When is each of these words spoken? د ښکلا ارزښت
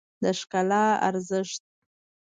د 0.21 0.23
ښکلا 0.39 0.85
ارزښت 1.07 1.61